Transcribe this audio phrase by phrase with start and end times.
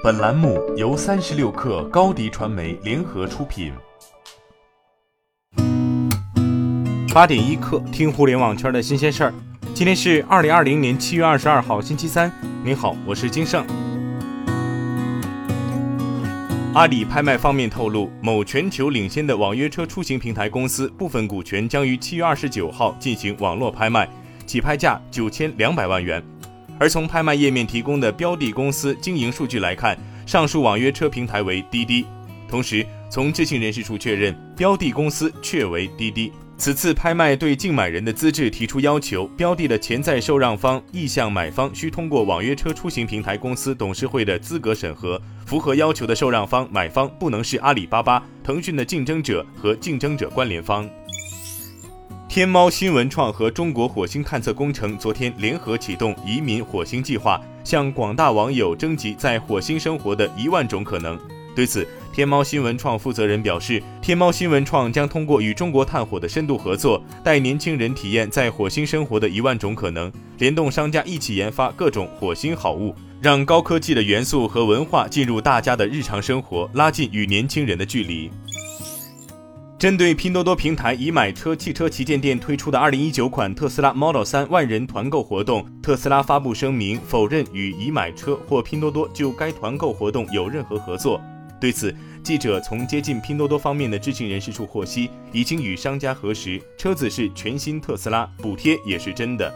[0.00, 3.72] 本栏目由三十六氪高低传媒联合出品。
[7.12, 9.34] 八点一刻，听互联网圈的新鲜事儿。
[9.74, 12.30] 今天是二零二零年七月二十二号，星期三。
[12.62, 13.66] 您好，我是金盛。
[16.74, 24.08] 阿里拍卖方面透露，某全球领先的网约车出行平台公司部分股权将于七月二十九号进行网络拍卖，
[24.46, 26.22] 起拍价九千两百万元。
[26.78, 32.04] 而从拍卖页面提供的标的公司经营数据来看，上述网约车平台为滴滴。
[32.48, 36.32] 同时，从知情人士处确认，标的公司确为滴滴。
[36.56, 50.88] 此次拍卖对竞买人的资质提出要求，标的的潜在受让方、意向买方需通过网约车出行平台公司董事会的资格审核，符合要求的受让方、买方不能是阿里巴巴、腾讯的竞争者和竞争者关联方。
[52.28, 61.18] 天猫新文创和中国火星探测工程昨天联合启动移民火星计划，向广大网友征集在火星生活的一万种可能。
[61.56, 78.30] 对此，天猫新闻创负责人表示，天猫新闻创将通过与中国探火的深度合作，带年轻人体验在火星生活的一万种可能，联动商家一起研发各种火星好物，让高科技的元素和文化进入大家的日常生活，拉近与年轻人的距离。
[79.78, 91.20] 针对拼多多平台已买车汽车旗舰店推出的二零一九款特斯拉 Model 三万人团购活动，特斯拉发布声明否认与已买车或拼多多就该团购活动有任何合作。
[91.60, 99.52] 对此，记者从接近拼多多方面的知情人士处获悉，已经与商家核实，车子是全新特斯拉，补贴也是真的。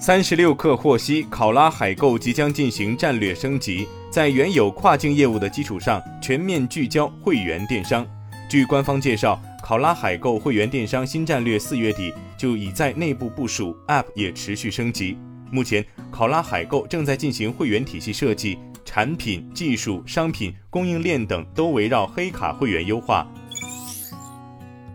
[0.00, 8.06] 三十六氪获悉，考拉海购即将进行战略升级，在原有跨境业务的基础上，全面聚焦会员电商。
[8.48, 15.18] 据官方介绍，考拉海购会员电商新战略四月底就已在内部部署，App 也持续升级。
[15.50, 18.58] 目前，考拉海购正在进行会员体系设计。
[18.84, 23.26] 产品、技术、商品、供应链等都围绕黑卡会员优化。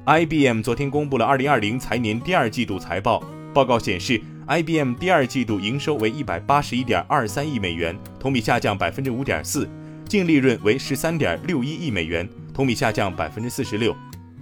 [0.05, 3.21] IBM 昨天公布了2020财年第二季度财报，
[3.53, 9.67] 报告显示，IBM 第二季度营收为181.23亿美元，同比下降5.4%，
[10.07, 13.95] 净利润为13.61亿美元，同比下降46%。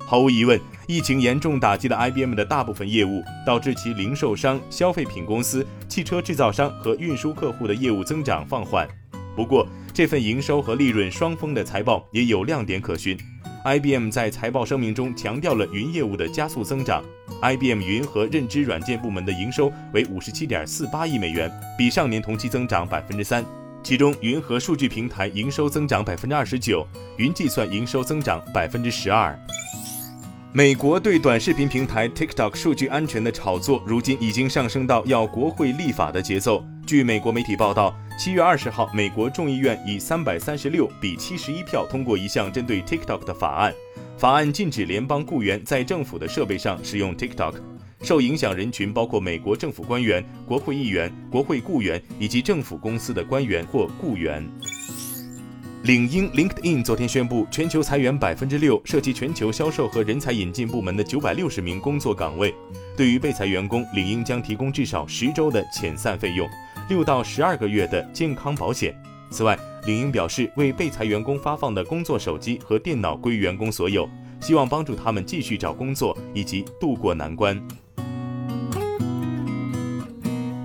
[0.06, 8.88] 毫无疑问，疫情严重打击了 IBM 的大部分业务，导致其零售商、消费品公司、汽车制造商和运输客户的业务增长放缓。
[9.36, 13.16] 不过，这份营收和利润双丰的财报也有亮点可循。
[13.66, 17.04] IBM 在财报声明中强调了云业务的加速增长。
[17.42, 23.46] IBM 云和认知软件部门的营收为五十七点四八亿美元，比上年同期增长百分之三。
[23.84, 26.86] 其中，云和数据平台营收增长百分之二十九，
[27.18, 29.38] 云计算营收增长百分之十二。
[30.52, 36.64] 美国对短视频平台 TikTok 数据安全的炒作，如今已经上升到要国会立法的节奏。
[36.86, 37.96] 据美国媒体报道。
[38.20, 43.74] 七月二十号，美国众议院以三百三十六比七十一票通过一项针对 TikTok 的法案。
[44.18, 47.54] 法案禁止联邦雇员在政府的设备上使用 TikTok。
[48.02, 54.48] 受影响人群包括美国政府官员、国会议员、国会雇员以及政府公司的官员或雇员。
[55.84, 62.54] 领英 LinkedIn 昨天宣布，全球裁员百分之六，涉及全球销售和人才引进部门的九百六十名工作岗位。
[62.98, 66.48] 对于被裁员工，领英将提供至少十周的遣散费用。
[66.90, 68.94] 六到十二个月的健康保险。
[69.32, 74.10] 此外，领英表示为被裁员工发放的工作手机和电脑归员工所有，
[74.42, 77.62] 希望帮助他们继续找工作以及度过难关。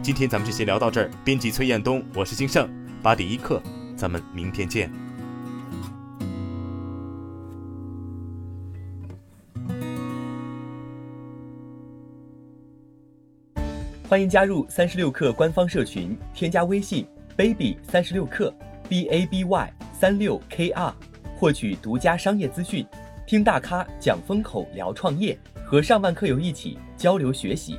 [0.04, 1.10] 今天咱们就先聊到这儿。
[1.25, 2.69] 编辑崔彦东，我是金盛，
[3.03, 3.62] 八点一刻，
[3.97, 4.92] 咱们明天见。
[14.06, 18.53] 欢迎加入三十六氪官方社群，添加微信 baby 三十六氪
[18.86, 20.94] b a b y 三六 k r，
[21.34, 22.86] 获取独家商业资讯，
[23.26, 27.78] 听大咖讲风口，聊创业，和上万课友一起交流学习。